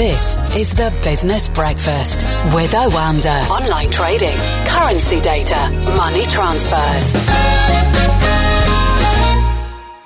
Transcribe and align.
This 0.00 0.56
is 0.56 0.74
the 0.74 0.90
Business 1.04 1.46
Breakfast 1.46 2.22
with 2.54 2.72
Oanda. 2.72 3.46
Online 3.50 3.90
trading, 3.90 4.38
currency 4.64 5.20
data, 5.20 5.68
money 5.94 6.24
transfers. 6.24 8.29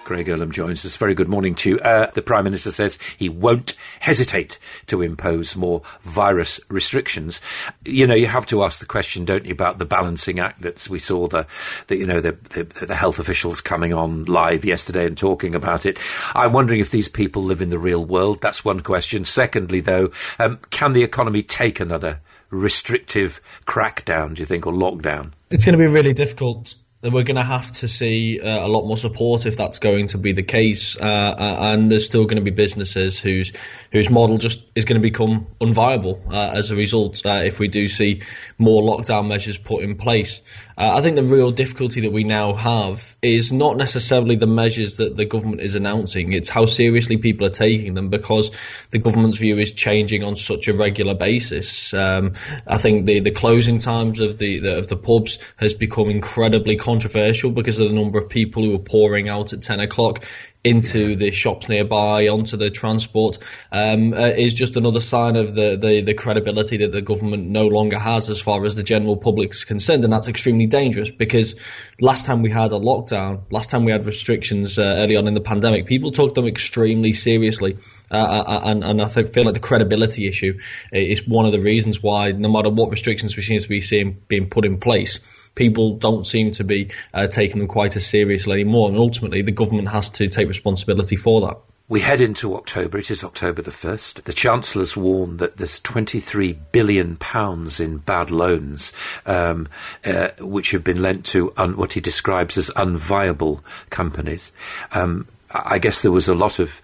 Craig 0.04 0.26
Erlam 0.26 0.50
joins 0.50 0.84
us. 0.84 0.96
Very 0.96 1.14
good 1.14 1.28
morning 1.28 1.54
to 1.56 1.70
you. 1.70 1.78
Uh, 1.78 2.10
the 2.10 2.22
Prime 2.22 2.44
Minister 2.44 2.70
says 2.70 2.98
he 3.16 3.28
won't 3.28 3.74
hesitate 4.00 4.58
to 4.86 5.00
impose 5.00 5.56
more 5.56 5.82
virus 6.02 6.60
restrictions. 6.68 7.40
You 7.84 8.06
know, 8.06 8.14
you 8.14 8.26
have 8.26 8.46
to 8.46 8.62
ask 8.64 8.80
the 8.80 8.86
question, 8.86 9.24
don't 9.24 9.46
you, 9.46 9.52
about 9.52 9.78
the 9.78 9.86
balancing 9.86 10.40
act 10.40 10.60
that 10.62 10.88
we 10.88 10.98
saw 10.98 11.26
the, 11.26 11.46
the 11.86 11.96
you 11.96 12.06
know, 12.06 12.20
the, 12.20 12.32
the, 12.50 12.64
the 12.64 12.94
health 12.94 13.18
officials 13.18 13.60
coming 13.60 13.94
on 13.94 14.26
live 14.26 14.64
yesterday 14.64 15.06
and 15.06 15.16
talking 15.16 15.54
about 15.54 15.86
it. 15.86 15.98
I'm 16.34 16.52
wondering 16.52 16.80
if 16.80 16.90
these 16.90 17.08
people 17.08 17.42
live 17.42 17.62
in 17.62 17.70
the 17.70 17.78
real 17.78 18.04
world. 18.04 18.42
That's 18.42 18.64
one 18.64 18.80
question. 18.80 19.24
Secondly, 19.24 19.80
though, 19.80 20.10
um, 20.38 20.58
can 20.70 20.92
the 20.92 21.02
economy 21.02 21.42
take 21.42 21.80
another 21.80 22.20
restrictive 22.50 23.40
crackdown, 23.66 24.34
do 24.34 24.42
you 24.42 24.46
think, 24.46 24.66
or 24.66 24.72
lockdown? 24.72 25.32
It's 25.50 25.64
going 25.64 25.78
to 25.78 25.84
be 25.84 25.90
really 25.90 26.12
difficult 26.12 26.76
we're 27.12 27.22
going 27.22 27.36
to 27.36 27.42
have 27.42 27.70
to 27.70 27.88
see 27.88 28.40
uh, 28.40 28.66
a 28.66 28.68
lot 28.68 28.86
more 28.86 28.96
support 28.96 29.46
if 29.46 29.56
that's 29.56 29.78
going 29.78 30.06
to 30.08 30.18
be 30.18 30.32
the 30.32 30.42
case. 30.42 30.96
Uh, 30.96 31.06
uh 31.06 31.56
and 31.74 31.90
there's 31.90 32.06
still 32.06 32.24
going 32.24 32.38
to 32.38 32.44
be 32.44 32.50
businesses 32.50 33.20
whose 33.20 33.52
whose 33.92 34.10
model 34.10 34.36
just 34.36 34.60
is 34.74 34.84
going 34.84 35.00
to 35.00 35.02
become 35.02 35.46
unviable 35.60 36.20
uh, 36.32 36.52
as 36.54 36.70
a 36.70 36.76
result 36.76 37.24
uh, 37.26 37.42
if 37.44 37.58
we 37.58 37.68
do 37.68 37.88
see 37.88 38.22
more 38.58 38.82
lockdown 38.82 39.28
measures 39.28 39.58
put 39.58 39.82
in 39.82 39.96
place. 39.96 40.42
Uh, 40.76 40.94
I 40.96 41.02
think 41.02 41.16
the 41.16 41.22
real 41.22 41.52
difficulty 41.52 42.00
that 42.02 42.12
we 42.12 42.24
now 42.24 42.52
have 42.54 43.14
is 43.22 43.52
not 43.52 43.76
necessarily 43.76 44.34
the 44.34 44.48
measures 44.48 44.96
that 44.96 45.16
the 45.16 45.24
government 45.24 45.60
is 45.60 45.76
announcing, 45.76 46.32
it's 46.32 46.48
how 46.48 46.66
seriously 46.66 47.16
people 47.16 47.46
are 47.46 47.50
taking 47.50 47.94
them 47.94 48.08
because 48.08 48.86
the 48.90 48.98
government's 48.98 49.38
view 49.38 49.58
is 49.58 49.72
changing 49.72 50.24
on 50.24 50.34
such 50.34 50.66
a 50.66 50.74
regular 50.74 51.14
basis. 51.14 51.94
Um, 51.94 52.32
I 52.66 52.78
think 52.78 53.06
the, 53.06 53.20
the 53.20 53.30
closing 53.30 53.78
times 53.78 54.18
of 54.18 54.36
the, 54.38 54.60
the, 54.60 54.78
of 54.78 54.88
the 54.88 54.96
pubs 54.96 55.38
has 55.58 55.74
become 55.74 56.08
incredibly 56.08 56.76
controversial 56.94 57.50
because 57.50 57.80
of 57.80 57.88
the 57.88 57.94
number 57.94 58.18
of 58.18 58.28
people 58.28 58.62
who 58.62 58.70
were 58.70 58.78
pouring 58.78 59.28
out 59.28 59.52
at 59.52 59.62
10 59.62 59.80
o'clock 59.80 60.24
into 60.64 61.14
the 61.14 61.30
shops 61.30 61.68
nearby, 61.68 62.28
onto 62.28 62.56
the 62.56 62.70
transport, 62.70 63.38
um, 63.70 64.14
uh, 64.14 64.16
is 64.16 64.54
just 64.54 64.76
another 64.76 65.00
sign 65.00 65.36
of 65.36 65.54
the, 65.54 65.76
the, 65.78 66.00
the, 66.00 66.14
credibility 66.14 66.78
that 66.78 66.90
the 66.90 67.02
government 67.02 67.46
no 67.46 67.68
longer 67.68 67.98
has 67.98 68.30
as 68.30 68.40
far 68.40 68.64
as 68.64 68.74
the 68.74 68.82
general 68.82 69.18
public 69.18 69.50
is 69.50 69.64
concerned. 69.64 70.04
And 70.04 70.12
that's 70.12 70.26
extremely 70.26 70.66
dangerous 70.66 71.10
because 71.10 71.54
last 72.00 72.24
time 72.24 72.40
we 72.40 72.48
had 72.48 72.72
a 72.72 72.78
lockdown, 72.78 73.42
last 73.50 73.70
time 73.70 73.84
we 73.84 73.92
had 73.92 74.06
restrictions 74.06 74.78
uh, 74.78 74.96
early 74.98 75.16
on 75.16 75.28
in 75.28 75.34
the 75.34 75.42
pandemic, 75.42 75.84
people 75.84 76.12
took 76.12 76.34
them 76.34 76.46
extremely 76.46 77.12
seriously. 77.12 77.76
Uh, 78.10 78.16
uh, 78.16 78.44
uh 78.46 78.60
and, 78.64 78.84
and 78.84 79.02
I 79.02 79.08
feel 79.08 79.44
like 79.44 79.54
the 79.54 79.60
credibility 79.60 80.26
issue 80.26 80.58
is 80.92 81.28
one 81.28 81.44
of 81.44 81.52
the 81.52 81.60
reasons 81.60 82.02
why 82.02 82.32
no 82.32 82.50
matter 82.50 82.70
what 82.70 82.90
restrictions 82.90 83.36
we 83.36 83.42
seem 83.42 83.60
to 83.60 83.68
be 83.68 83.82
seeing 83.82 84.22
being 84.28 84.48
put 84.48 84.64
in 84.64 84.78
place, 84.78 85.20
people 85.54 85.96
don't 85.96 86.26
seem 86.26 86.50
to 86.52 86.64
be 86.64 86.90
uh, 87.12 87.26
taking 87.26 87.58
them 87.58 87.68
quite 87.68 87.96
as 87.96 88.06
seriously 88.06 88.54
anymore. 88.54 88.88
And 88.88 88.96
ultimately, 88.96 89.42
the 89.42 89.52
government 89.52 89.88
has 89.88 90.10
to 90.10 90.28
take 90.28 90.48
responsibility 90.54 91.16
for 91.16 91.40
that. 91.42 91.58
We 91.86 92.00
head 92.00 92.22
into 92.22 92.56
October. 92.56 92.96
It 92.96 93.10
is 93.10 93.22
October 93.22 93.60
the 93.60 93.70
1st. 93.70 94.22
The 94.22 94.32
Chancellor's 94.32 94.96
warned 94.96 95.38
that 95.40 95.58
there's 95.58 95.80
23 95.80 96.54
billion 96.72 97.16
pounds 97.16 97.78
in 97.78 97.98
bad 97.98 98.30
loans, 98.30 98.94
um, 99.26 99.68
uh, 100.02 100.28
which 100.40 100.70
have 100.70 100.82
been 100.82 101.02
lent 101.02 101.26
to 101.26 101.52
un- 101.58 101.76
what 101.76 101.92
he 101.92 102.00
describes 102.00 102.56
as 102.56 102.70
unviable 102.70 103.60
companies. 103.90 104.50
Um, 104.92 105.26
I 105.50 105.78
guess 105.78 106.00
there 106.00 106.10
was 106.10 106.26
a 106.26 106.34
lot 106.34 106.58
of 106.58 106.80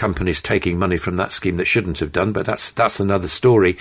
companies 0.00 0.40
taking 0.40 0.78
money 0.78 0.96
from 0.96 1.16
that 1.18 1.30
scheme 1.30 1.58
that 1.58 1.66
shouldn't 1.66 1.98
have 1.98 2.10
done, 2.10 2.32
but 2.32 2.46
that's 2.46 2.72
that's 2.72 3.00
another 3.00 3.28
story. 3.28 3.76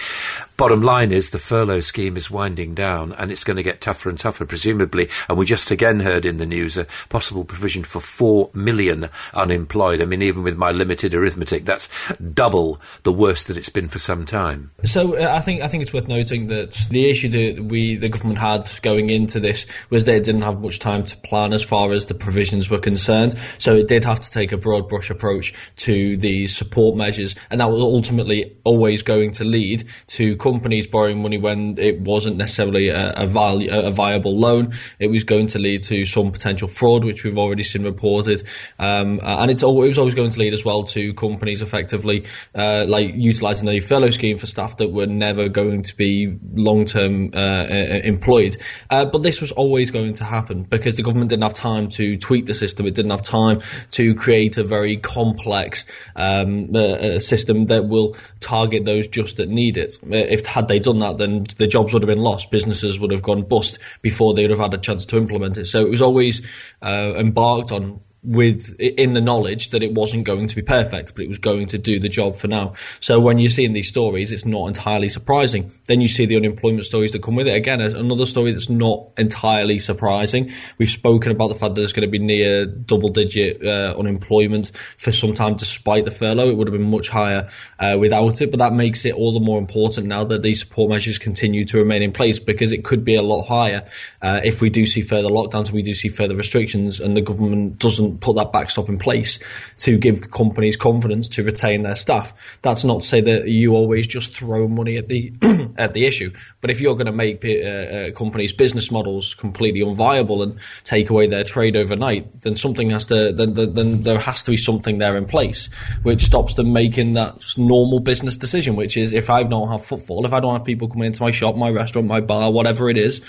Bottom 0.58 0.82
line 0.82 1.14
is 1.14 1.30
the 1.30 1.40
furlough 1.40 1.80
scheme 1.80 2.18
is 2.18 2.30
winding 2.30 2.76
down, 2.76 3.14
and 3.14 3.32
it's 3.32 3.46
going 3.46 3.56
to 3.56 3.64
get 3.64 3.80
tougher 3.80 4.10
and 4.10 4.20
tougher, 4.20 4.46
presumably. 4.46 5.08
And 5.30 5.38
we 5.38 5.46
just 5.46 5.72
again 5.72 6.02
heard 6.02 6.26
in 6.26 6.36
the 6.36 6.46
news 6.46 6.78
a 6.78 6.86
possible 7.08 7.46
provision 7.46 7.86
for 7.86 8.02
four 8.02 8.50
million 8.54 9.08
unemployed. 9.34 10.02
I 10.02 10.06
mean, 10.06 10.22
even 10.22 10.44
with 10.44 10.58
my 10.58 10.72
limited 10.72 11.14
arithmetic, 11.14 11.64
that's 11.64 11.88
double 12.34 12.82
the 13.04 13.14
worst 13.14 13.48
that 13.48 13.56
it's 13.56 13.70
been 13.70 13.88
for 13.88 14.00
some 14.00 14.26
time. 14.26 14.72
So 14.84 15.18
uh, 15.18 15.32
I 15.32 15.40
think 15.40 15.62
I 15.62 15.70
think 15.70 15.84
it's 15.84 15.94
worth 15.94 16.10
noting 16.10 16.48
that 16.48 16.72
the 16.92 17.10
issue 17.10 17.30
that 17.30 17.64
we 17.64 17.96
the 17.96 18.10
government 18.10 18.40
had 18.40 18.70
going 18.82 19.10
into 19.10 19.40
this 19.40 19.66
was 19.90 20.04
they 20.04 20.20
didn't 20.20 20.42
have 20.42 20.60
much 20.60 20.80
time 20.80 21.04
to 21.04 21.18
plan 21.18 21.54
as 21.54 21.64
far 21.64 21.94
as 21.94 22.08
the 22.08 22.16
provisions 22.16 22.70
were 22.70 22.80
concerned. 22.80 23.38
So 23.60 23.76
it 23.76 23.88
did 23.88 24.04
have 24.04 24.20
to 24.20 24.30
take 24.30 24.52
a 24.52 24.58
broad 24.58 24.90
brush 24.90 25.10
approach 25.10 25.54
to 25.78 26.09
these 26.18 26.56
support 26.56 26.98
measures, 26.98 27.36
and 27.50 27.62
that 27.62 27.70
was 27.70 27.82
ultimately 27.82 28.58
always 28.64 29.04
going 29.04 29.32
to 29.32 29.44
lead 29.44 29.84
to 30.08 30.38
companies 30.38 30.88
borrowing 30.88 31.22
money 31.22 31.38
when 31.38 31.76
it 31.78 32.00
wasn't 32.02 32.38
necessarily 32.38 32.90
a, 32.90 33.14
a, 33.18 33.28
value, 33.28 33.70
a 33.72 33.92
viable 33.92 34.38
loan. 34.38 34.72
It 35.00 35.10
was 35.10 35.24
going 35.24 35.48
to 35.48 35.60
lead 35.60 35.84
to 35.84 36.06
some 36.06 36.32
potential 36.32 36.68
fraud, 36.68 37.04
which 37.04 37.24
we've 37.24 37.38
already 37.38 37.64
seen 37.64 37.84
reported, 37.84 38.44
um, 38.78 39.20
and 39.24 39.52
it's 39.52 39.64
it 39.64 39.68
was 39.68 39.98
always 39.98 40.16
going 40.16 40.30
to 40.30 40.40
lead 40.40 40.54
as 40.54 40.66
well 40.66 40.84
to 40.84 41.14
companies 41.14 41.62
effectively 41.62 42.26
uh, 42.56 42.86
like 42.88 43.14
utilising 43.16 43.68
the 43.68 43.80
furlough 43.80 44.10
scheme 44.10 44.38
for 44.38 44.48
staff 44.48 44.78
that 44.78 44.92
were 44.92 45.08
never 45.08 45.50
going 45.50 45.84
to 45.84 45.96
be 45.96 46.38
long 46.52 46.86
term 46.86 47.30
uh, 47.34 47.66
employed. 48.04 48.56
Uh, 48.90 49.06
but 49.06 49.20
this 49.20 49.42
was 49.42 49.52
always 49.52 49.92
going 49.92 50.14
to 50.14 50.24
happen 50.24 50.64
because 50.64 50.96
the 50.98 51.04
government 51.04 51.30
didn't 51.30 51.44
have 51.44 51.54
time 51.54 51.88
to 51.88 52.16
tweak 52.18 52.46
the 52.46 52.54
system. 52.54 52.86
It 52.86 52.96
didn't 52.96 53.12
have 53.12 53.22
time 53.22 53.60
to 53.92 54.16
create 54.16 54.58
a 54.58 54.64
very 54.64 54.98
complex 54.98 55.86
um, 56.16 56.76
a, 56.76 57.20
system 57.20 57.66
that 57.68 57.88
will 57.88 58.16
target 58.40 58.86
those 58.86 59.08
just 59.08 59.38
that 59.38 59.50
need 59.50 59.78
it. 59.78 60.00
Uh, 60.04 60.16
if 60.16 60.46
had 60.46 60.68
they 60.68 60.80
done 60.80 61.00
that, 61.00 61.18
then 61.18 61.44
the 61.58 61.68
jobs 61.68 61.94
would 61.94 62.04
have 62.04 62.08
been 62.08 62.24
lost. 62.24 62.52
Businesses 62.52 63.00
would 63.00 63.12
have 63.12 63.24
gone 63.24 63.44
bust 63.44 63.80
before 64.02 64.34
they 64.34 64.44
would 64.44 64.52
have 64.52 64.60
had 64.60 64.74
a 64.74 64.78
chance 64.78 65.06
to 65.08 65.18
implement 65.18 65.58
it. 65.58 65.66
So 65.66 65.86
it 65.86 65.90
was 65.90 66.02
always 66.02 66.74
uh, 66.82 67.14
embarked 67.18 67.72
on 67.72 68.02
with 68.22 68.76
in 68.80 69.14
the 69.14 69.22
knowledge 69.22 69.70
that 69.70 69.82
it 69.82 69.94
wasn't 69.94 70.26
going 70.26 70.48
to 70.48 70.56
be 70.56 70.62
perfect, 70.62 71.16
but 71.16 71.24
it 71.24 71.30
was 71.30 71.40
going 71.40 71.68
to 71.68 71.78
do 71.78 72.00
the 72.00 72.10
job 72.10 72.36
for 72.36 72.48
now. 72.48 72.74
So 73.00 73.20
when 73.20 73.38
you're 73.38 73.50
seeing 73.50 73.74
these 73.74 73.88
stories, 73.88 74.32
it's 74.32 74.46
not 74.46 74.68
entirely 74.68 75.10
surprising. 75.10 75.72
Then 75.86 76.02
you 76.02 76.08
see 76.08 76.26
the 76.26 76.36
unemployment 76.36 76.86
stories 76.86 77.14
that 77.14 77.24
come 77.24 77.36
with 77.36 77.48
it. 77.48 77.56
Again, 77.56 77.80
another 77.82 78.26
story 78.26 78.52
that's 78.52 78.70
not 78.70 79.12
entirely 79.18 79.80
surprising. 79.80 80.52
We've 80.78 80.90
spoken 80.90 81.32
about 81.32 81.48
the 81.48 81.56
fact 81.56 81.76
that 81.76 81.82
there's 81.82 81.94
going 81.94 82.08
to 82.08 82.12
be 82.12 82.20
near 82.20 82.66
double-digit 82.66 83.64
uh, 83.66 83.96
unemployment 83.98 84.76
for 84.76 85.12
some 85.12 85.34
time, 85.34 85.56
despite 85.56 86.06
the 86.06 86.12
furlough. 86.12 86.50
It 86.50 86.58
would 86.58 86.68
have 86.68 86.78
been 86.78 86.92
much 86.92 87.08
higher 87.10 87.50
uh, 87.80 87.98
without 88.00 88.42
it, 88.42 88.52
but 88.52 88.60
that 88.60 88.74
makes 88.74 89.06
it 89.06 89.16
all 89.16 89.34
the 89.34 89.46
more 89.46 89.60
important 89.60 90.08
now 90.08 90.26
that 90.26 90.42
these 90.42 90.60
support 90.60 90.90
measures 90.90 91.20
continue 91.20 91.64
to 91.66 91.78
remain 91.78 92.02
in 92.02 92.12
place 92.12 92.40
because 92.40 92.72
it 92.74 92.84
could 92.84 93.06
be 93.06 93.16
a 93.16 93.22
lot 93.22 93.44
higher 93.44 93.88
uh, 94.22 94.42
if 94.44 94.62
we 94.62 94.70
do 94.70 94.86
see 94.86 95.02
further 95.02 95.30
lockdowns 95.30 95.68
and 95.68 95.76
we 95.76 95.82
do 95.82 95.94
see 95.94 96.10
further 96.10 96.36
restrictions, 96.36 97.00
and 97.00 97.16
the 97.16 97.22
government 97.22 97.78
doesn't 97.78 98.09
put 98.18 98.36
that 98.38 98.52
backstop 98.52 98.90
in 98.90 98.98
place 98.98 99.40
to 99.78 99.98
give 99.98 100.30
companies 100.30 100.78
confidence 100.78 101.30
to 101.30 101.44
retain 101.44 101.82
their 101.82 101.96
staff. 101.96 102.60
That's 102.62 102.84
not 102.84 103.02
to 103.02 103.08
say 103.08 103.22
that 103.22 103.48
you 103.48 103.76
always 103.76 104.08
just 104.08 104.36
throw 104.36 104.68
money 104.68 104.98
at 104.98 105.08
the 105.08 105.34
at 105.78 105.94
the 105.94 106.06
issue, 106.06 106.32
but 106.62 106.72
if 106.72 106.82
you're 106.82 106.96
going 106.96 107.08
to 107.08 107.12
make 107.12 107.44
uh, 107.46 107.50
uh, 107.50 108.12
companies' 108.12 108.54
business 108.54 108.92
models 108.92 109.34
completely 109.36 109.82
unviable 109.82 110.44
and 110.44 110.60
take 110.84 111.10
away 111.10 111.28
their 111.28 111.44
trade 111.44 111.76
overnight, 111.76 112.42
then 112.42 112.56
something 112.56 112.90
has 112.90 113.08
to 113.08 113.34
then, 113.34 113.54
then, 113.54 113.74
then 113.74 114.02
there 114.02 114.20
has 114.20 114.44
to 114.44 114.52
be 114.52 114.58
something 114.58 114.98
there 114.98 115.18
in 115.18 115.26
place 115.26 115.70
which 116.04 116.24
stops 116.24 116.56
them 116.56 116.74
making 116.74 117.14
that 117.14 117.44
normal 117.58 118.00
business 118.00 118.38
decision, 118.38 118.76
which 118.76 118.98
is 118.98 119.14
if 119.14 119.30
I 119.30 119.44
don't 119.44 119.70
have 119.70 119.86
footfall, 119.86 120.26
if 120.26 120.34
I 120.34 120.40
don't 120.40 120.54
have 120.54 120.66
people 120.66 120.88
coming 120.88 121.08
into 121.08 121.22
my 121.22 121.32
shop, 121.32 121.56
my 121.56 121.70
restaurant, 121.70 122.08
my 122.08 122.22
bar, 122.22 122.52
whatever 122.52 122.90
it 122.90 122.98
is, 122.98 123.22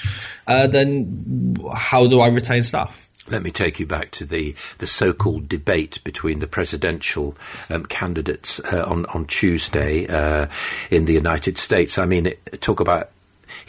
uh, 0.46 0.66
then 0.66 1.56
how 1.74 2.06
do 2.06 2.20
I 2.20 2.28
retain 2.28 2.62
staff? 2.62 3.09
Let 3.30 3.42
me 3.42 3.50
take 3.50 3.78
you 3.80 3.86
back 3.86 4.10
to 4.12 4.24
the, 4.24 4.54
the 4.78 4.86
so-called 4.86 5.48
debate 5.48 6.02
between 6.04 6.40
the 6.40 6.46
presidential 6.46 7.36
um, 7.68 7.86
candidates 7.86 8.60
uh, 8.60 8.84
on 8.86 9.06
on 9.06 9.26
Tuesday 9.26 10.06
uh, 10.06 10.46
in 10.90 11.04
the 11.04 11.14
United 11.14 11.58
States. 11.58 11.98
I 11.98 12.06
mean, 12.06 12.26
it, 12.26 12.60
talk 12.60 12.80
about 12.80 13.10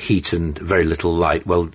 heat 0.02 0.34
and 0.34 0.58
very 0.58 0.84
little 0.84 1.14
light. 1.14 1.46
Well, 1.46 1.70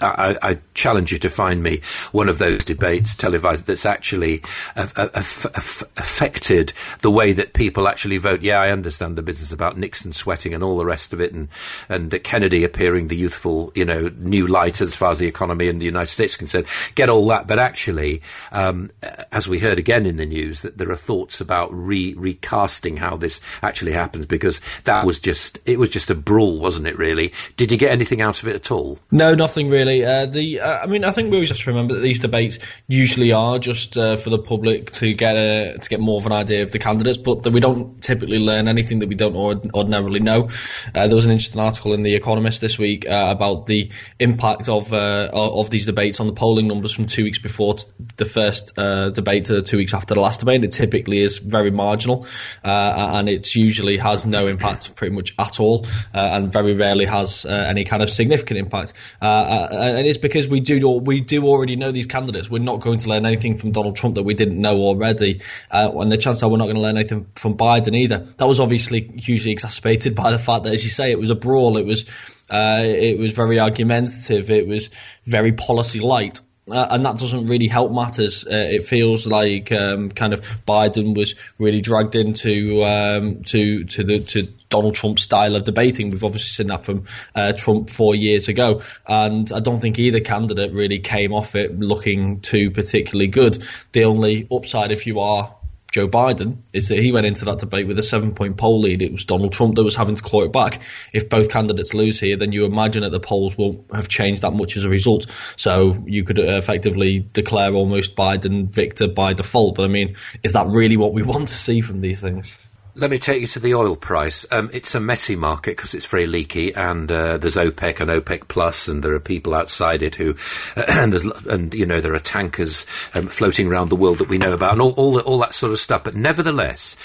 I, 0.00 0.36
I, 0.42 0.58
challenge 0.74 1.12
you 1.12 1.18
to 1.20 1.30
find 1.30 1.62
me 1.62 1.80
one 2.12 2.28
of 2.28 2.38
those 2.38 2.64
debates 2.64 3.14
televised 3.14 3.66
that's 3.66 3.86
actually 3.86 4.42
affected 4.76 6.72
the 7.00 7.10
way 7.10 7.32
that 7.32 7.52
people 7.52 7.88
actually 7.88 8.18
vote. 8.18 8.42
Yeah, 8.42 8.58
I 8.58 8.70
understand 8.70 9.16
the 9.16 9.22
business 9.22 9.52
about 9.52 9.78
Nixon 9.78 10.12
sweating 10.12 10.52
and 10.52 10.62
all 10.62 10.76
the 10.76 10.84
rest 10.84 11.12
of 11.12 11.20
it, 11.20 11.32
and 11.32 11.48
and 11.88 12.22
Kennedy 12.24 12.64
appearing 12.64 13.08
the 13.08 13.16
youthful, 13.16 13.72
you 13.74 13.84
know, 13.84 14.10
new 14.18 14.46
light 14.46 14.80
as 14.80 14.94
far 14.94 15.12
as 15.12 15.18
the 15.18 15.26
economy 15.26 15.68
in 15.68 15.78
the 15.78 15.86
United 15.86 16.10
States 16.10 16.32
is 16.32 16.36
concerned. 16.38 16.66
Get 16.94 17.08
all 17.08 17.26
that, 17.28 17.46
but 17.46 17.58
actually, 17.58 18.22
um, 18.52 18.90
as 19.32 19.48
we 19.48 19.58
heard 19.60 19.78
again 19.78 20.06
in 20.06 20.16
the 20.16 20.26
news, 20.26 20.62
that 20.62 20.78
there 20.78 20.90
are 20.90 20.96
thoughts 20.96 21.40
about 21.40 21.72
re- 21.72 22.14
recasting 22.14 22.96
how 22.98 23.16
this 23.16 23.40
actually 23.62 23.92
happens 23.92 24.26
because 24.26 24.60
that 24.84 25.06
was 25.06 25.20
just 25.20 25.58
it 25.64 25.78
was 25.78 25.88
just 25.88 26.10
a 26.10 26.14
brawl, 26.14 26.58
wasn't 26.58 26.86
it? 26.86 26.98
Really, 26.98 27.32
Did 27.56 27.63
you 27.70 27.78
get 27.78 27.92
anything 27.92 28.20
out 28.20 28.42
of 28.42 28.48
it 28.48 28.54
at 28.54 28.70
all? 28.70 28.98
No, 29.10 29.34
nothing 29.34 29.68
really. 29.70 30.04
Uh, 30.04 30.26
the 30.26 30.60
uh, 30.60 30.78
I 30.82 30.86
mean, 30.86 31.04
I 31.04 31.10
think 31.10 31.30
we 31.30 31.36
always 31.36 31.50
have 31.50 31.58
to 31.58 31.70
remember 31.70 31.94
that 31.94 32.00
these 32.00 32.18
debates 32.18 32.58
usually 32.88 33.32
are 33.32 33.58
just 33.58 33.96
uh, 33.96 34.16
for 34.16 34.30
the 34.30 34.38
public 34.38 34.90
to 34.92 35.12
get 35.14 35.36
a 35.36 35.78
to 35.78 35.88
get 35.88 36.00
more 36.00 36.18
of 36.18 36.26
an 36.26 36.32
idea 36.32 36.62
of 36.62 36.72
the 36.72 36.78
candidates, 36.78 37.18
but 37.18 37.42
that 37.42 37.52
we 37.52 37.60
don't 37.60 38.02
typically 38.02 38.38
learn 38.38 38.68
anything 38.68 38.98
that 39.00 39.08
we 39.08 39.14
don't 39.14 39.36
ordinarily 39.74 40.20
know. 40.20 40.48
Uh, 40.94 41.06
there 41.06 41.16
was 41.16 41.26
an 41.26 41.32
interesting 41.32 41.60
article 41.60 41.92
in 41.92 42.02
the 42.02 42.14
Economist 42.14 42.60
this 42.60 42.78
week 42.78 43.08
uh, 43.08 43.28
about 43.30 43.66
the 43.66 43.90
impact 44.18 44.68
of 44.68 44.92
uh, 44.92 45.28
of 45.32 45.70
these 45.70 45.86
debates 45.86 46.20
on 46.20 46.26
the 46.26 46.32
polling 46.32 46.68
numbers 46.68 46.92
from 46.92 47.06
two 47.06 47.24
weeks 47.24 47.38
before 47.38 47.74
the 48.16 48.24
first 48.24 48.74
debate 49.14 49.46
to 49.46 49.62
two 49.62 49.76
weeks 49.76 49.94
after 49.94 50.14
the 50.14 50.20
last 50.20 50.40
debate. 50.40 50.64
It 50.64 50.72
typically 50.72 51.20
is 51.20 51.38
very 51.38 51.70
marginal, 51.70 52.26
and 52.62 53.28
it 53.28 53.54
usually 53.54 53.96
has 53.96 54.26
no 54.26 54.46
impact 54.46 54.96
pretty 54.96 55.14
much 55.14 55.34
at 55.38 55.60
all, 55.60 55.86
and 56.12 56.52
very 56.52 56.74
rarely 56.74 57.04
has 57.04 57.44
Uh, 57.54 57.66
any 57.68 57.84
kind 57.84 58.02
of 58.02 58.10
significant 58.10 58.58
impact. 58.58 58.92
Uh, 59.22 59.26
uh, 59.26 59.68
and 59.70 60.06
it's 60.06 60.18
because 60.18 60.48
we 60.48 60.58
do 60.58 60.98
we 60.98 61.20
do 61.20 61.44
already 61.44 61.76
know 61.76 61.92
these 61.92 62.06
candidates. 62.06 62.50
We're 62.50 62.58
not 62.58 62.80
going 62.80 62.98
to 62.98 63.08
learn 63.08 63.24
anything 63.24 63.56
from 63.56 63.70
Donald 63.70 63.94
Trump 63.94 64.16
that 64.16 64.24
we 64.24 64.34
didn't 64.34 64.60
know 64.60 64.76
already, 64.78 65.40
and 65.70 66.10
the 66.10 66.16
chance 66.16 66.40
that 66.40 66.48
we're 66.48 66.58
not 66.58 66.64
going 66.64 66.76
to 66.76 66.82
learn 66.82 66.96
anything 66.96 67.26
from 67.36 67.54
Biden 67.54 67.94
either. 67.94 68.18
That 68.18 68.46
was 68.46 68.58
obviously 68.58 69.08
hugely 69.16 69.52
exacerbated 69.52 70.16
by 70.16 70.32
the 70.32 70.38
fact 70.38 70.64
that, 70.64 70.74
as 70.74 70.82
you 70.82 70.90
say, 70.90 71.12
it 71.12 71.18
was 71.18 71.30
a 71.30 71.36
brawl. 71.36 71.76
It 71.76 71.86
was 71.86 72.06
uh, 72.50 72.82
it 72.82 73.18
was 73.18 73.34
very 73.34 73.60
argumentative. 73.60 74.50
It 74.50 74.66
was 74.66 74.90
very 75.24 75.52
policy 75.52 76.00
light. 76.00 76.40
Uh, 76.70 76.86
and 76.92 77.04
that 77.04 77.18
doesn't 77.18 77.46
really 77.46 77.68
help 77.68 77.92
matters. 77.92 78.46
Uh, 78.46 78.50
it 78.52 78.84
feels 78.84 79.26
like 79.26 79.70
um, 79.70 80.08
kind 80.08 80.32
of 80.32 80.40
Biden 80.66 81.14
was 81.14 81.34
really 81.58 81.82
dragged 81.82 82.14
into 82.14 82.82
um, 82.82 83.42
to 83.42 83.84
to 83.84 84.02
the 84.02 84.20
to 84.20 84.48
Donald 84.70 84.94
Trump's 84.94 85.22
style 85.22 85.56
of 85.56 85.64
debating. 85.64 86.10
We've 86.10 86.24
obviously 86.24 86.64
seen 86.64 86.68
that 86.68 86.82
from 86.84 87.04
uh, 87.34 87.52
Trump 87.52 87.90
four 87.90 88.14
years 88.14 88.48
ago, 88.48 88.80
and 89.06 89.52
I 89.52 89.60
don't 89.60 89.78
think 89.78 89.98
either 89.98 90.20
candidate 90.20 90.72
really 90.72 91.00
came 91.00 91.34
off 91.34 91.54
it 91.54 91.78
looking 91.78 92.40
too 92.40 92.70
particularly 92.70 93.28
good. 93.28 93.62
The 93.92 94.04
only 94.04 94.48
upside, 94.50 94.90
if 94.90 95.06
you 95.06 95.20
are 95.20 95.54
Joe 95.94 96.08
Biden 96.08 96.56
is 96.72 96.88
that 96.88 96.98
he 96.98 97.12
went 97.12 97.24
into 97.24 97.44
that 97.44 97.60
debate 97.60 97.86
with 97.86 97.96
a 98.00 98.02
seven 98.02 98.34
point 98.34 98.56
poll 98.56 98.80
lead. 98.80 99.00
It 99.00 99.12
was 99.12 99.26
Donald 99.26 99.52
Trump 99.52 99.76
that 99.76 99.84
was 99.84 99.94
having 99.94 100.16
to 100.16 100.22
claw 100.24 100.42
it 100.42 100.52
back. 100.52 100.82
If 101.12 101.28
both 101.28 101.48
candidates 101.48 101.94
lose 101.94 102.18
here, 102.18 102.36
then 102.36 102.50
you 102.50 102.64
imagine 102.64 103.02
that 103.02 103.12
the 103.12 103.20
polls 103.20 103.56
won't 103.56 103.94
have 103.94 104.08
changed 104.08 104.42
that 104.42 104.54
much 104.54 104.76
as 104.76 104.84
a 104.84 104.88
result. 104.88 105.30
So 105.56 105.94
you 106.04 106.24
could 106.24 106.40
uh, 106.40 106.56
effectively 106.56 107.20
declare 107.20 107.72
almost 107.72 108.16
Biden 108.16 108.74
victor 108.74 109.06
by 109.06 109.34
default. 109.34 109.76
But 109.76 109.84
I 109.84 109.88
mean, 109.88 110.16
is 110.42 110.54
that 110.54 110.66
really 110.66 110.96
what 110.96 111.12
we 111.12 111.22
want 111.32 111.46
to 111.46 111.54
see 111.54 111.80
from 111.80 112.00
these 112.00 112.20
things? 112.20 112.58
Let 112.96 113.10
me 113.10 113.18
take 113.18 113.40
you 113.40 113.48
to 113.48 113.58
the 113.58 113.74
oil 113.74 113.96
price. 113.96 114.46
Um, 114.52 114.70
it's 114.72 114.94
a 114.94 115.00
messy 115.00 115.34
market 115.34 115.76
because 115.76 115.94
it's 115.94 116.06
very 116.06 116.26
leaky, 116.26 116.72
and 116.74 117.10
uh, 117.10 117.38
there's 117.38 117.56
OPEC 117.56 117.98
and 117.98 118.08
OPEC 118.08 118.46
Plus, 118.46 118.86
and 118.86 119.02
there 119.02 119.12
are 119.14 119.20
people 119.20 119.52
outside 119.52 120.00
it 120.00 120.14
who, 120.14 120.36
and 120.76 121.12
and 121.48 121.74
you 121.74 121.86
know 121.86 122.00
there 122.00 122.14
are 122.14 122.20
tankers 122.20 122.86
um, 123.14 123.26
floating 123.26 123.66
around 123.66 123.88
the 123.88 123.96
world 123.96 124.18
that 124.18 124.28
we 124.28 124.38
know 124.38 124.52
about, 124.52 124.72
and 124.72 124.80
all 124.80 124.92
all, 124.92 125.12
the, 125.14 125.22
all 125.22 125.38
that 125.38 125.56
sort 125.56 125.72
of 125.72 125.80
stuff. 125.80 126.04
But 126.04 126.14
nevertheless, 126.14 126.96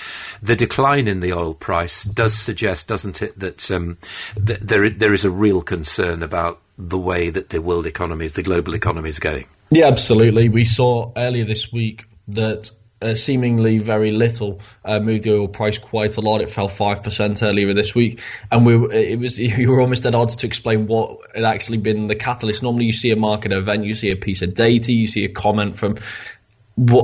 the 0.44 0.56
decline 0.56 1.08
in 1.08 1.22
the 1.22 1.34
oil 1.34 1.56
price 1.56 2.04
does 2.04 2.36
suggest, 2.38 2.88
doesn't 2.88 3.24
it, 3.24 3.40
that 3.40 3.72
um, 3.72 3.98
th- 4.36 4.60
there 4.60 4.88
there 4.92 5.14
is 5.14 5.26
a 5.26 5.32
real 5.32 5.64
concern 5.64 6.22
about 6.22 6.62
the 6.78 7.00
way 7.00 7.32
that 7.32 7.50
the 7.50 7.62
world 7.62 7.88
economy, 7.88 8.26
is, 8.26 8.34
the 8.34 8.44
global 8.44 8.76
economy, 8.76 9.10
is 9.10 9.20
going. 9.20 9.46
Yeah, 9.72 9.88
absolutely. 9.88 10.50
We 10.50 10.66
saw 10.66 11.12
earlier 11.18 11.46
this 11.46 11.72
week 11.72 12.06
that 12.30 12.72
uh, 13.02 13.16
seemingly 13.16 13.78
very 13.78 14.12
little 14.12 14.60
uh, 14.84 15.00
moved 15.00 15.24
the 15.24 15.34
oil 15.34 15.48
price 15.48 15.78
quite 15.78 16.18
a 16.18 16.22
lot. 16.22 16.42
It 16.42 16.50
fell 16.50 16.68
five 16.68 17.04
percent 17.04 17.42
earlier 17.44 17.74
this 17.74 17.96
week, 17.96 18.22
and 18.52 18.66
we 18.66 18.76
it 18.92 19.20
was 19.20 19.40
you 19.60 19.72
were 19.72 19.82
almost 19.82 20.06
at 20.06 20.16
odds 20.16 20.38
to 20.38 20.48
explain 20.48 20.88
what 20.88 21.20
had 21.36 21.46
actually 21.46 21.78
been 21.78 22.08
the 22.08 22.16
catalyst. 22.16 22.64
Normally, 22.64 22.86
you 22.86 22.94
see 22.94 23.12
a 23.12 23.16
market 23.16 23.52
event, 23.52 23.86
you 23.86 23.96
see 23.96 24.12
a 24.12 24.16
piece 24.16 24.42
of 24.42 24.54
data, 24.54 24.92
you 24.92 25.08
see 25.08 25.26
a 25.26 25.30
comment 25.30 25.76
from 25.78 25.96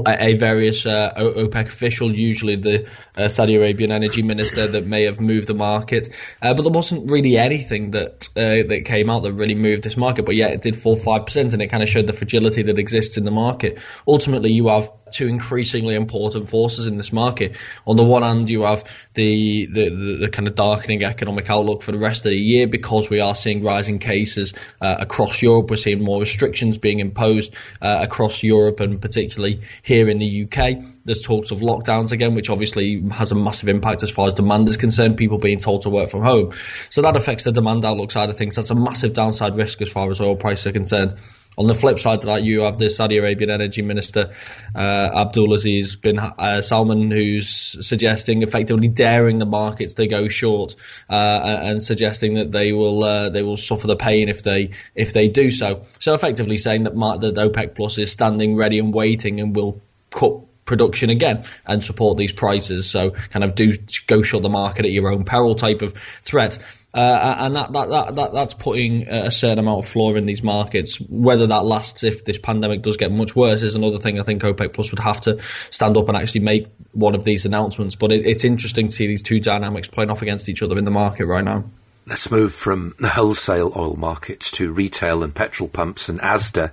a 0.07 0.35
various 0.35 0.85
uh, 0.85 1.11
OPEC 1.17 1.65
official, 1.65 2.11
usually 2.11 2.55
the 2.55 2.89
uh, 3.17 3.27
Saudi 3.27 3.55
Arabian 3.55 3.91
energy 3.91 4.21
minister, 4.21 4.67
that 4.67 4.85
may 4.85 5.03
have 5.03 5.19
moved 5.19 5.47
the 5.47 5.53
market. 5.53 6.09
Uh, 6.41 6.53
but 6.53 6.61
there 6.61 6.71
wasn't 6.71 7.11
really 7.11 7.37
anything 7.37 7.91
that 7.91 8.29
uh, 8.35 8.67
that 8.67 8.83
came 8.85 9.09
out 9.09 9.23
that 9.23 9.33
really 9.33 9.55
moved 9.55 9.83
this 9.83 9.97
market. 9.97 10.25
But 10.25 10.35
yet 10.35 10.53
it 10.53 10.61
did 10.61 10.75
fall 10.75 10.95
five 10.95 11.25
percent, 11.25 11.53
and 11.53 11.61
it 11.61 11.67
kind 11.67 11.83
of 11.83 11.89
showed 11.89 12.07
the 12.07 12.13
fragility 12.13 12.63
that 12.63 12.79
exists 12.79 13.17
in 13.17 13.25
the 13.25 13.31
market. 13.31 13.79
Ultimately, 14.07 14.51
you 14.51 14.67
have 14.67 14.89
two 15.15 15.27
increasingly 15.27 15.95
important 15.95 16.49
forces 16.49 16.87
in 16.87 16.97
this 16.97 17.13
market. 17.13 17.57
On 17.85 17.95
the 17.95 18.03
one 18.03 18.21
hand, 18.21 18.49
you 18.49 18.63
have 18.63 18.83
the, 19.13 19.65
the, 19.65 19.89
the, 19.89 20.17
the 20.21 20.29
kind 20.29 20.47
of 20.47 20.55
darkening 20.55 21.03
economic 21.03 21.49
outlook 21.49 21.81
for 21.81 21.91
the 21.91 21.97
rest 21.97 22.25
of 22.25 22.31
the 22.31 22.37
year 22.37 22.67
because 22.67 23.09
we 23.09 23.21
are 23.21 23.33
seeing 23.33 23.63
rising 23.63 23.99
cases 23.99 24.53
uh, 24.81 24.97
across 24.99 25.41
Europe. 25.41 25.69
We're 25.69 25.77
seeing 25.77 26.03
more 26.03 26.19
restrictions 26.19 26.77
being 26.77 26.99
imposed 26.99 27.55
uh, 27.81 27.99
across 28.01 28.43
Europe 28.43 28.81
and 28.81 29.01
particularly 29.01 29.61
here 29.83 30.09
in 30.09 30.17
the 30.17 30.43
UK. 30.43 30.83
There's 31.05 31.21
talks 31.21 31.51
of 31.51 31.59
lockdowns 31.59 32.11
again, 32.11 32.35
which 32.35 32.49
obviously 32.49 33.01
has 33.11 33.31
a 33.31 33.35
massive 33.35 33.69
impact 33.69 34.03
as 34.03 34.11
far 34.11 34.27
as 34.27 34.33
demand 34.33 34.67
is 34.67 34.77
concerned, 34.77 35.17
people 35.17 35.37
being 35.37 35.59
told 35.59 35.81
to 35.81 35.89
work 35.89 36.09
from 36.09 36.23
home. 36.23 36.51
So 36.89 37.01
that 37.03 37.15
affects 37.15 37.45
the 37.45 37.51
demand 37.51 37.85
outlook 37.85 38.11
side 38.11 38.29
of 38.29 38.37
things. 38.37 38.55
That's 38.55 38.69
a 38.69 38.75
massive 38.75 39.13
downside 39.13 39.55
risk 39.55 39.81
as 39.81 39.91
far 39.91 40.09
as 40.09 40.19
oil 40.19 40.35
prices 40.35 40.67
are 40.67 40.71
concerned. 40.73 41.13
On 41.57 41.67
the 41.67 41.73
flip 41.73 41.99
side 41.99 42.19
of 42.19 42.25
that, 42.25 42.43
you 42.43 42.61
have 42.61 42.77
the 42.77 42.89
Saudi 42.89 43.17
Arabian 43.17 43.49
Energy 43.49 43.81
Minister 43.81 44.33
uh, 44.73 45.25
Abdulaziz 45.25 46.01
bin 46.01 46.19
uh, 46.19 46.61
Salman, 46.61 47.11
who's 47.11 47.49
suggesting, 47.87 48.41
effectively 48.41 48.87
daring 48.87 49.39
the 49.39 49.45
markets 49.45 49.93
to 49.95 50.07
go 50.07 50.27
short, 50.27 50.75
uh, 51.09 51.59
and 51.61 51.81
suggesting 51.81 52.35
that 52.35 52.51
they 52.51 52.73
will 52.73 53.03
uh, 53.03 53.29
they 53.29 53.43
will 53.43 53.57
suffer 53.57 53.87
the 53.87 53.95
pain 53.95 54.29
if 54.29 54.43
they 54.43 54.71
if 54.95 55.13
they 55.13 55.27
do 55.27 55.51
so. 55.51 55.81
So 55.99 56.13
effectively 56.13 56.57
saying 56.57 56.83
that, 56.83 56.93
that 56.93 57.35
OPEC 57.35 57.75
Plus 57.75 57.97
is 57.97 58.11
standing 58.11 58.55
ready 58.55 58.79
and 58.79 58.93
waiting 58.93 59.39
and 59.39 59.55
will 59.55 59.81
cut 60.11 60.41
production 60.65 61.09
again 61.09 61.43
and 61.65 61.83
support 61.83 62.17
these 62.17 62.33
prices. 62.33 62.89
So 62.89 63.11
kind 63.11 63.43
of 63.43 63.55
do 63.55 63.73
go 64.07 64.21
short 64.21 64.43
the 64.43 64.49
market 64.49 64.85
at 64.85 64.91
your 64.91 65.11
own 65.11 65.23
peril 65.23 65.55
type 65.55 65.81
of 65.81 65.93
threat. 65.93 66.57
Uh, 66.93 67.35
and 67.39 67.55
that, 67.55 67.73
that, 67.73 67.89
that, 67.89 68.15
that, 68.15 68.33
that's 68.33 68.53
putting 68.53 69.07
a 69.09 69.29
certain 69.29 69.59
amount 69.59 69.83
of 69.83 69.89
floor 69.89 70.15
in 70.15 70.25
these 70.25 70.41
markets. 70.41 70.99
Whether 71.01 71.47
that 71.47 71.65
lasts 71.65 72.03
if 72.03 72.23
this 72.23 72.39
pandemic 72.39 72.81
does 72.81 72.97
get 72.97 73.11
much 73.11 73.35
worse 73.35 73.63
is 73.63 73.75
another 73.75 73.99
thing 73.99 74.19
I 74.19 74.23
think 74.23 74.41
OPEC 74.41 74.73
Plus 74.73 74.91
would 74.91 74.99
have 74.99 75.19
to 75.21 75.39
stand 75.39 75.97
up 75.97 76.07
and 76.07 76.17
actually 76.17 76.41
make 76.41 76.67
one 76.93 77.13
of 77.13 77.23
these 77.23 77.45
announcements. 77.45 77.95
But 77.95 78.11
it, 78.13 78.25
it's 78.25 78.45
interesting 78.45 78.87
to 78.87 78.91
see 78.91 79.07
these 79.07 79.23
two 79.23 79.41
dynamics 79.41 79.89
playing 79.89 80.09
off 80.09 80.21
against 80.21 80.47
each 80.47 80.63
other 80.63 80.77
in 80.77 80.85
the 80.85 80.91
market 80.91 81.25
right 81.25 81.43
now. 81.43 81.65
Let's 82.07 82.29
move 82.29 82.53
from 82.53 82.93
the 82.99 83.09
wholesale 83.09 83.73
oil 83.75 83.95
markets 83.95 84.51
to 84.51 84.71
retail 84.71 85.23
and 85.23 85.33
petrol 85.33 85.67
pumps 85.67 86.07
and 86.07 86.19
ASDA 86.19 86.69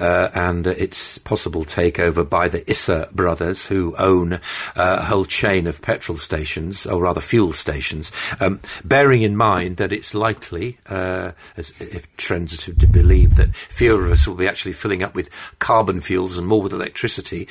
uh, 0.00 0.30
and 0.32 0.66
its 0.66 1.18
possible 1.18 1.64
takeover 1.64 2.26
by 2.26 2.48
the 2.48 2.68
Issa 2.70 3.10
brothers, 3.12 3.66
who 3.66 3.94
own 3.98 4.32
uh, 4.32 4.38
a 4.74 5.02
whole 5.02 5.26
chain 5.26 5.66
of 5.66 5.82
petrol 5.82 6.16
stations, 6.16 6.86
or 6.86 7.02
rather 7.02 7.20
fuel 7.20 7.52
stations. 7.52 8.12
Um, 8.40 8.60
bearing 8.82 9.20
in 9.20 9.36
mind 9.36 9.76
that 9.76 9.92
it's 9.92 10.14
likely, 10.14 10.78
uh, 10.88 11.32
as, 11.58 11.78
if 11.82 12.16
trends 12.16 12.54
are 12.54 12.72
to 12.72 12.86
believe, 12.86 13.36
that 13.36 13.54
fewer 13.54 14.06
of 14.06 14.12
us 14.12 14.26
will 14.26 14.36
be 14.36 14.48
actually 14.48 14.72
filling 14.72 15.02
up 15.02 15.14
with 15.14 15.28
carbon 15.58 16.00
fuels 16.00 16.38
and 16.38 16.46
more 16.46 16.62
with 16.62 16.72
electricity. 16.72 17.46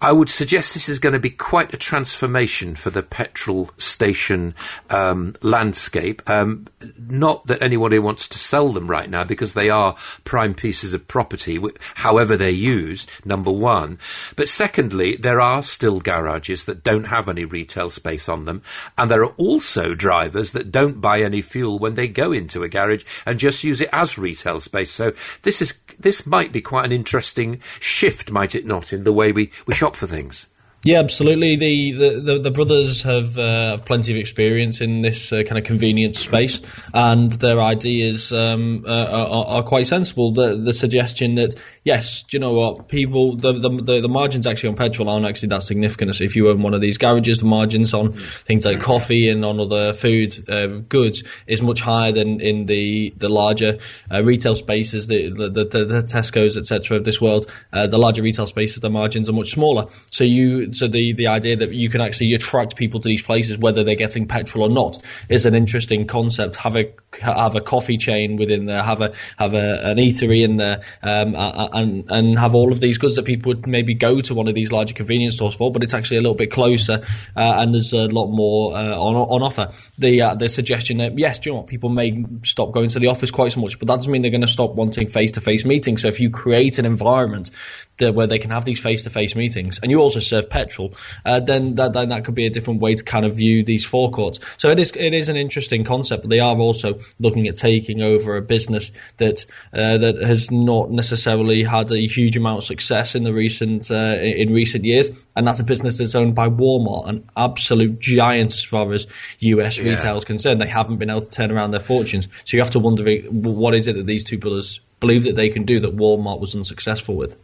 I 0.00 0.12
would 0.12 0.28
suggest 0.28 0.74
this 0.74 0.88
is 0.88 0.98
going 0.98 1.14
to 1.14 1.18
be 1.18 1.30
quite 1.30 1.74
a 1.74 1.76
transformation 1.76 2.76
for 2.76 2.90
the 2.90 3.02
petrol 3.02 3.70
station 3.78 4.54
um, 4.90 5.34
landscape. 5.42 6.28
Um, 6.28 6.66
not 6.96 7.46
that 7.48 7.62
anybody 7.62 7.98
wants 7.98 8.28
to 8.28 8.38
sell 8.38 8.68
them 8.72 8.88
right 8.88 9.10
now 9.10 9.24
because 9.24 9.54
they 9.54 9.70
are 9.70 9.96
prime 10.24 10.54
pieces 10.54 10.94
of 10.94 11.08
property, 11.08 11.60
however 11.94 12.36
they're 12.36 12.48
used, 12.48 13.10
number 13.24 13.50
one. 13.50 13.98
But 14.36 14.48
secondly, 14.48 15.16
there 15.16 15.40
are 15.40 15.62
still 15.62 16.00
garages 16.00 16.64
that 16.66 16.84
don't 16.84 17.04
have 17.04 17.28
any 17.28 17.44
retail 17.44 17.90
space 17.90 18.28
on 18.28 18.44
them. 18.44 18.62
And 18.96 19.10
there 19.10 19.24
are 19.24 19.34
also 19.36 19.94
drivers 19.94 20.52
that 20.52 20.70
don't 20.70 21.00
buy 21.00 21.20
any 21.20 21.42
fuel 21.42 21.78
when 21.78 21.96
they 21.96 22.08
go 22.08 22.30
into 22.30 22.62
a 22.62 22.68
garage 22.68 23.04
and 23.26 23.38
just 23.40 23.64
use 23.64 23.80
it 23.80 23.90
as 23.92 24.16
retail 24.16 24.60
space. 24.60 24.92
So 24.92 25.12
this 25.42 25.60
is 25.60 25.74
this 25.98 26.26
might 26.26 26.52
be 26.52 26.60
quite 26.60 26.84
an 26.84 26.92
interesting 26.92 27.60
shift, 27.80 28.30
might 28.30 28.54
it 28.54 28.64
not, 28.64 28.92
in 28.92 29.02
the 29.02 29.12
way 29.12 29.32
we, 29.32 29.50
we 29.66 29.74
shop 29.74 29.87
for 29.96 30.06
things? 30.06 30.48
Yeah, 30.88 31.00
absolutely. 31.00 31.56
The 31.56 31.92
the, 31.92 32.20
the, 32.20 32.38
the 32.38 32.50
brothers 32.50 33.02
have 33.02 33.36
uh, 33.36 33.76
plenty 33.76 34.12
of 34.12 34.16
experience 34.16 34.80
in 34.80 35.02
this 35.02 35.30
uh, 35.34 35.42
kind 35.42 35.58
of 35.58 35.64
convenience 35.64 36.18
space, 36.18 36.62
and 36.94 37.30
their 37.30 37.60
ideas 37.60 38.32
um, 38.32 38.84
uh, 38.88 39.08
are, 39.12 39.56
are, 39.56 39.62
quite 39.64 39.86
sensible. 39.86 40.32
The 40.32 40.56
the 40.56 40.72
suggestion 40.72 41.34
that 41.34 41.54
yes, 41.84 42.22
do 42.22 42.38
you 42.38 42.40
know 42.40 42.54
what 42.54 42.88
people 42.88 43.36
the, 43.36 43.52
the 43.52 44.00
the 44.00 44.08
margins 44.08 44.46
actually 44.46 44.70
on 44.70 44.76
petrol 44.76 45.10
aren't 45.10 45.26
actually 45.26 45.50
that 45.50 45.62
significant. 45.62 46.14
So 46.14 46.24
if 46.24 46.36
you 46.36 46.48
own 46.48 46.62
one 46.62 46.72
of 46.72 46.80
these 46.80 46.96
garages, 46.96 47.36
the 47.36 47.44
margins 47.44 47.92
on 47.92 48.14
things 48.14 48.64
like 48.64 48.80
coffee 48.80 49.28
and 49.28 49.44
on 49.44 49.60
other 49.60 49.92
food 49.92 50.48
uh, 50.48 50.68
goods 50.68 51.22
is 51.46 51.60
much 51.60 51.82
higher 51.82 52.12
than 52.12 52.40
in 52.40 52.64
the 52.64 53.12
the 53.14 53.28
larger 53.28 53.76
uh, 54.10 54.22
retail 54.24 54.54
spaces, 54.54 55.06
the 55.06 55.28
the, 55.28 55.50
the, 55.50 55.84
the 55.84 56.00
Tesco's 56.00 56.56
etc. 56.56 56.96
of 56.96 57.04
this 57.04 57.20
world. 57.20 57.44
The 57.72 57.98
larger 57.98 58.22
retail 58.22 58.46
spaces, 58.46 58.80
the 58.80 58.88
margins 58.88 59.28
are 59.28 59.34
much 59.34 59.50
smaller. 59.50 59.84
So 60.10 60.24
you 60.24 60.72
So, 60.78 60.88
the, 60.88 61.12
the 61.12 61.28
idea 61.28 61.56
that 61.56 61.72
you 61.72 61.88
can 61.88 62.00
actually 62.00 62.34
attract 62.34 62.76
people 62.76 63.00
to 63.00 63.08
these 63.08 63.22
places, 63.22 63.58
whether 63.58 63.84
they're 63.84 63.94
getting 63.94 64.26
petrol 64.26 64.70
or 64.70 64.74
not, 64.74 64.98
is 65.28 65.46
an 65.46 65.54
interesting 65.54 66.06
concept. 66.06 66.56
Have 66.56 66.76
a 66.76 66.92
have 67.20 67.54
a 67.54 67.60
coffee 67.60 67.96
chain 67.96 68.36
within 68.36 68.66
there, 68.66 68.82
have 68.82 69.00
a 69.00 69.12
have 69.38 69.54
a, 69.54 69.80
an 69.90 69.96
eatery 69.96 70.44
in 70.44 70.56
there, 70.56 70.80
um, 71.02 71.34
and 71.36 72.10
and 72.10 72.38
have 72.38 72.54
all 72.54 72.72
of 72.72 72.80
these 72.80 72.98
goods 72.98 73.16
that 73.16 73.24
people 73.24 73.50
would 73.50 73.66
maybe 73.66 73.94
go 73.94 74.20
to 74.20 74.34
one 74.34 74.48
of 74.48 74.54
these 74.54 74.72
larger 74.72 74.94
convenience 74.94 75.36
stores 75.36 75.54
for, 75.54 75.72
but 75.72 75.82
it's 75.82 75.94
actually 75.94 76.18
a 76.18 76.20
little 76.20 76.36
bit 76.36 76.50
closer, 76.50 77.00
uh, 77.36 77.56
and 77.58 77.74
there's 77.74 77.92
a 77.92 78.08
lot 78.08 78.26
more 78.26 78.76
uh, 78.76 78.98
on 78.98 79.16
on 79.16 79.42
offer. 79.42 79.68
The 79.98 80.22
uh, 80.22 80.34
the 80.34 80.48
suggestion 80.48 80.98
that 80.98 81.18
yes, 81.18 81.40
do 81.40 81.50
you 81.50 81.54
know 81.54 81.60
what 81.60 81.68
people 81.68 81.90
may 81.90 82.24
stop 82.44 82.72
going 82.72 82.88
to 82.90 82.98
the 82.98 83.08
office 83.08 83.30
quite 83.30 83.52
so 83.52 83.60
much, 83.60 83.78
but 83.78 83.88
that 83.88 83.96
doesn't 83.96 84.12
mean 84.12 84.22
they're 84.22 84.30
going 84.30 84.40
to 84.42 84.48
stop 84.48 84.74
wanting 84.74 85.06
face 85.06 85.32
to 85.32 85.40
face 85.40 85.64
meetings. 85.64 86.02
So 86.02 86.08
if 86.08 86.20
you 86.20 86.30
create 86.30 86.78
an 86.78 86.86
environment 86.86 87.50
that, 87.98 88.14
where 88.14 88.26
they 88.26 88.38
can 88.38 88.50
have 88.50 88.64
these 88.64 88.80
face 88.80 89.04
to 89.04 89.10
face 89.10 89.34
meetings, 89.34 89.80
and 89.82 89.90
you 89.90 90.00
also 90.00 90.20
serve 90.20 90.50
petrol, 90.68 90.94
uh, 91.24 91.40
then 91.40 91.74
that 91.76 91.92
then 91.92 92.10
that 92.10 92.24
could 92.24 92.34
be 92.34 92.46
a 92.46 92.50
different 92.50 92.80
way 92.80 92.94
to 92.94 93.04
kind 93.04 93.24
of 93.24 93.34
view 93.36 93.64
these 93.64 93.84
forecourts. 93.84 94.40
So 94.58 94.70
it 94.70 94.78
is 94.78 94.92
it 94.92 95.14
is 95.14 95.28
an 95.28 95.36
interesting 95.36 95.84
concept, 95.84 96.22
but 96.22 96.30
they 96.30 96.40
are 96.40 96.56
also 96.56 96.98
looking 97.18 97.48
at 97.48 97.54
taking 97.54 98.02
over 98.02 98.36
a 98.36 98.42
business 98.42 98.92
that 99.16 99.46
uh, 99.72 99.98
that 99.98 100.16
has 100.22 100.50
not 100.50 100.90
necessarily 100.90 101.62
had 101.62 101.90
a 101.90 101.98
huge 101.98 102.36
amount 102.36 102.58
of 102.58 102.64
success 102.64 103.14
in 103.14 103.22
the 103.24 103.34
recent 103.34 103.90
uh, 103.90 104.16
in 104.20 104.52
recent 104.52 104.84
years, 104.84 105.26
and 105.34 105.46
that's 105.46 105.60
a 105.60 105.64
business 105.64 105.98
that's 105.98 106.14
owned 106.14 106.34
by 106.34 106.48
Walmart, 106.48 107.08
an 107.08 107.24
absolute 107.36 107.98
giant 107.98 108.54
as 108.54 108.64
far 108.64 108.92
as 108.92 109.06
US 109.40 109.78
yeah. 109.78 109.90
retail 109.90 110.16
is 110.16 110.24
concerned. 110.24 110.60
They 110.60 110.68
haven't 110.68 110.98
been 110.98 111.10
able 111.10 111.22
to 111.22 111.30
turn 111.30 111.50
around 111.50 111.70
their 111.70 111.80
fortunes, 111.80 112.28
so 112.44 112.56
you 112.56 112.62
have 112.62 112.72
to 112.72 112.80
wonder 112.80 113.04
what 113.30 113.74
is 113.74 113.86
it 113.88 113.96
that 113.96 114.06
these 114.06 114.24
two 114.24 114.38
brothers 114.38 114.80
believe 115.00 115.24
that 115.24 115.36
they 115.36 115.48
can 115.48 115.64
do 115.64 115.80
that 115.80 115.96
Walmart 115.96 116.40
was 116.40 116.54
unsuccessful 116.54 117.14
with. 117.14 117.36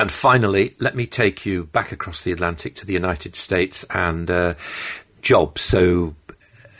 And 0.00 0.10
finally, 0.10 0.74
let 0.78 0.94
me 0.94 1.06
take 1.06 1.46
you 1.46 1.64
back 1.64 1.92
across 1.92 2.22
the 2.22 2.32
Atlantic 2.32 2.74
to 2.76 2.86
the 2.86 2.92
United 2.92 3.34
States 3.34 3.84
and 3.90 4.30
uh, 4.30 4.54
jobs. 5.22 5.62
So 5.62 6.14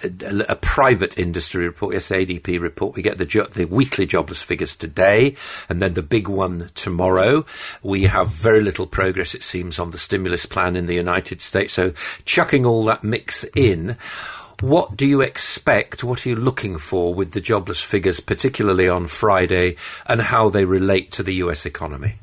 a, 0.03 0.53
a, 0.53 0.57
private 0.57 1.19
industry 1.19 1.65
report, 1.65 1.95
yes, 1.95 2.11
ADP 2.11 2.61
report. 2.61 2.95
We 2.95 3.03
get 3.03 3.19
the 3.19 3.27
jo- 3.27 3.47
the 3.47 3.65
weekly 3.65 4.07
jobless 4.07 4.43
figures 4.43 4.77
today, 4.77 5.37
and 5.69 5.81
then 5.81 5.95
the 5.95 6.03
big 6.03 6.29
one 6.29 6.71
tomorrow. 6.75 7.45
We 7.83 8.05
have 8.05 8.29
very 8.29 8.61
little 8.61 8.87
progress, 8.87 9.35
it 9.35 9.43
seems, 9.43 9.79
on 9.79 9.91
the 9.91 9.99
stimulus 9.99 10.47
plan 10.47 10.77
in 10.77 10.87
the 10.87 10.95
United 10.95 11.41
States. 11.41 11.73
So, 11.73 11.93
chucking 12.25 12.67
all 12.67 12.85
that 12.85 13.05
mix 13.05 13.45
in. 13.55 13.97
What 14.61 14.97
do 14.97 15.07
you 15.07 15.21
expect? 15.21 16.03
What 16.03 16.25
are 16.25 16.31
you 16.31 16.37
looking 16.37 16.79
for 16.79 17.13
with 17.13 17.33
the 17.33 17.43
jobless 17.43 17.83
figures, 17.83 18.21
particularly 18.21 18.89
on 18.89 19.07
Friday, 19.07 19.77
and 20.07 20.23
how 20.23 20.49
they 20.49 20.65
relate 20.65 21.11
to 21.13 21.23
the 21.23 21.35
US 21.35 21.67
economy? 21.67 22.17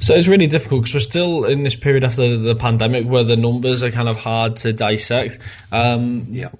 So 0.00 0.14
it's 0.14 0.28
really 0.28 0.46
difficult 0.46 0.82
because 0.82 0.94
we're 0.94 1.00
still 1.00 1.44
in 1.44 1.62
this 1.62 1.76
period 1.76 2.04
after 2.04 2.36
the 2.36 2.54
pandemic 2.54 3.06
where 3.06 3.22
the 3.22 3.36
numbers 3.36 3.82
are 3.82 3.90
kind 3.90 4.08
of 4.08 4.16
hard 4.16 4.56
to 4.56 4.72
dissect. 4.72 5.38
Um, 5.70 6.26
yeah 6.30 6.50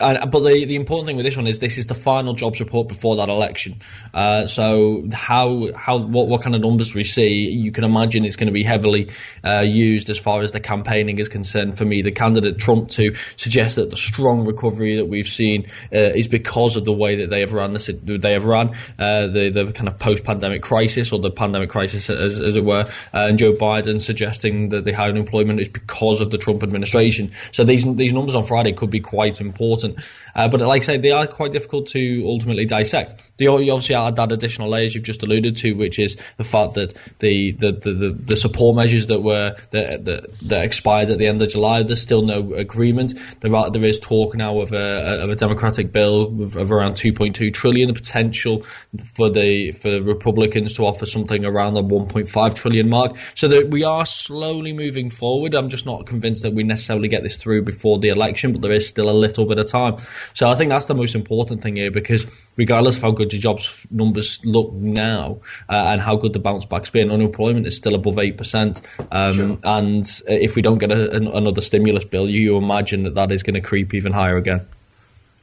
but 0.00 0.40
the, 0.40 0.64
the 0.66 0.76
important 0.76 1.06
thing 1.06 1.16
with 1.16 1.24
this 1.24 1.36
one 1.36 1.46
is 1.46 1.60
this 1.60 1.78
is 1.78 1.86
the 1.86 1.94
final 1.94 2.32
jobs 2.32 2.60
report 2.60 2.88
before 2.88 3.16
that 3.16 3.28
election. 3.28 3.76
Uh, 4.12 4.46
so 4.46 5.06
how 5.12 5.72
how 5.74 5.98
what 5.98 6.28
what 6.28 6.42
kind 6.42 6.54
of 6.56 6.62
numbers 6.62 6.94
we 6.94 7.04
see, 7.04 7.50
you 7.50 7.70
can 7.70 7.84
imagine 7.84 8.24
it's 8.24 8.36
going 8.36 8.48
to 8.48 8.52
be 8.52 8.62
heavily 8.62 9.10
uh, 9.44 9.64
used 9.66 10.08
as 10.10 10.18
far 10.18 10.40
as 10.40 10.52
the 10.52 10.60
campaigning 10.60 11.18
is 11.18 11.28
concerned. 11.28 11.76
For 11.76 11.84
me, 11.84 12.02
the 12.02 12.12
candidate 12.12 12.58
Trump 12.58 12.88
to 12.90 13.14
suggest 13.14 13.76
that 13.76 13.90
the 13.90 13.96
strong 13.96 14.46
recovery 14.46 14.96
that 14.96 15.06
we've 15.06 15.26
seen 15.26 15.66
uh, 15.92 15.98
is 15.98 16.28
because 16.28 16.76
of 16.76 16.84
the 16.84 16.92
way 16.92 17.16
that 17.16 17.30
they 17.30 17.40
have 17.40 17.52
run 17.52 17.72
the 17.74 18.18
they 18.20 18.32
have 18.32 18.46
run 18.46 18.70
uh, 18.98 19.26
the 19.26 19.50
the 19.50 19.72
kind 19.72 19.88
of 19.88 19.98
post 19.98 20.24
pandemic 20.24 20.62
crisis 20.62 21.12
or 21.12 21.18
the 21.18 21.30
pandemic 21.30 21.70
crisis 21.70 22.08
as, 22.08 22.40
as 22.40 22.56
it 22.56 22.64
were, 22.64 22.84
uh, 23.12 23.26
and 23.28 23.38
Joe 23.38 23.52
Biden 23.52 24.00
suggesting 24.00 24.70
that 24.70 24.84
the 24.84 24.92
high 24.92 25.08
unemployment 25.08 25.60
is 25.60 25.68
because 25.68 26.20
of 26.20 26.30
the 26.30 26.38
Trump 26.38 26.62
administration. 26.62 27.32
So 27.52 27.64
these 27.64 27.94
these 27.96 28.12
numbers 28.12 28.34
on 28.34 28.44
Friday 28.44 28.72
could 28.72 28.90
be 28.90 29.00
quite 29.00 29.40
important. 29.40 29.89
Uh, 30.34 30.48
but 30.48 30.60
like 30.60 30.82
I 30.82 30.84
say, 30.84 30.98
they 30.98 31.10
are 31.10 31.26
quite 31.26 31.52
difficult 31.52 31.88
to 31.88 32.22
ultimately 32.26 32.66
dissect. 32.66 33.38
They 33.38 33.46
obviously 33.46 33.94
add 33.94 34.16
that 34.16 34.32
additional 34.32 34.68
layers 34.68 34.94
you've 34.94 35.04
just 35.04 35.22
alluded 35.22 35.56
to, 35.56 35.72
which 35.72 35.98
is 35.98 36.16
the 36.36 36.44
fact 36.44 36.74
that 36.74 36.94
the 37.18 37.52
the, 37.52 37.72
the, 37.72 37.92
the, 37.92 38.10
the 38.10 38.36
support 38.36 38.76
measures 38.76 39.08
that 39.08 39.20
were 39.20 39.54
that, 39.70 40.04
that, 40.04 40.38
that 40.42 40.64
expired 40.64 41.10
at 41.10 41.18
the 41.18 41.26
end 41.26 41.42
of 41.42 41.48
July, 41.48 41.82
there's 41.82 42.02
still 42.02 42.22
no 42.22 42.54
agreement. 42.54 43.14
There 43.40 43.54
are 43.54 43.70
there 43.70 43.84
is 43.84 43.98
talk 43.98 44.36
now 44.36 44.60
of 44.60 44.72
a, 44.72 45.22
of 45.22 45.30
a 45.30 45.36
Democratic 45.36 45.92
bill 45.92 46.42
of, 46.42 46.56
of 46.56 46.72
around 46.72 46.92
2.2 46.92 47.52
trillion, 47.52 47.88
the 47.88 47.94
potential 47.94 48.62
for 48.62 49.30
the 49.30 49.72
for 49.72 50.00
Republicans 50.02 50.74
to 50.74 50.84
offer 50.84 51.06
something 51.06 51.44
around 51.44 51.74
the 51.74 51.82
1.5 51.82 52.54
trillion 52.54 52.88
mark. 52.88 53.16
So 53.34 53.48
that 53.48 53.70
we 53.70 53.84
are 53.84 54.06
slowly 54.06 54.72
moving 54.72 55.10
forward. 55.10 55.54
I'm 55.54 55.68
just 55.68 55.86
not 55.86 56.06
convinced 56.06 56.42
that 56.42 56.54
we 56.54 56.62
necessarily 56.62 57.08
get 57.08 57.22
this 57.22 57.36
through 57.36 57.62
before 57.62 57.98
the 57.98 58.08
election, 58.08 58.52
but 58.52 58.62
there 58.62 58.72
is 58.72 58.88
still 58.88 59.10
a 59.10 59.12
little 59.12 59.46
bit 59.46 59.58
of 59.58 59.66
time 59.66 59.79
time. 59.80 60.06
So 60.34 60.48
I 60.48 60.54
think 60.54 60.70
that's 60.70 60.86
the 60.86 60.94
most 60.94 61.14
important 61.14 61.62
thing 61.62 61.76
here 61.76 61.90
because 61.90 62.50
regardless 62.56 62.96
of 62.96 63.02
how 63.02 63.10
good 63.10 63.32
your 63.32 63.40
jobs 63.40 63.86
numbers 63.90 64.44
look 64.44 64.72
now 64.72 65.40
uh, 65.68 65.90
and 65.92 66.00
how 66.00 66.16
good 66.16 66.32
the 66.32 66.38
bounce 66.38 66.64
back's 66.64 66.90
been, 66.90 67.10
unemployment 67.10 67.66
is 67.66 67.76
still 67.76 67.94
above 67.94 68.16
8%. 68.16 68.82
Um, 69.10 69.34
sure. 69.34 69.58
And 69.64 70.04
if 70.26 70.56
we 70.56 70.62
don't 70.62 70.78
get 70.78 70.92
a, 70.92 71.14
an, 71.16 71.26
another 71.26 71.60
stimulus 71.60 72.04
bill, 72.04 72.28
you, 72.28 72.40
you 72.40 72.56
imagine 72.56 73.04
that 73.04 73.14
that 73.14 73.32
is 73.32 73.42
going 73.42 73.54
to 73.54 73.60
creep 73.60 73.94
even 73.94 74.12
higher 74.12 74.36
again. 74.36 74.66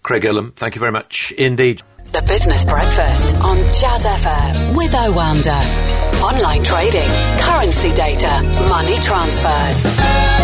Craig 0.04 0.24
Erlam, 0.24 0.54
thank 0.56 0.76
you 0.76 0.80
very 0.80 0.92
much 0.92 1.34
indeed. 1.34 1.82
The 2.14 2.22
Business 2.22 2.64
Breakfast 2.64 3.36
on 3.36 3.58
Jazz 3.58 4.04
FM 4.04 4.78
with 4.78 4.92
Oanda. 4.94 5.60
Online 6.22 6.64
trading, 6.64 7.10
currency 7.40 7.94
data, 7.94 8.42
money 8.70 8.96
transfers. 8.96 10.37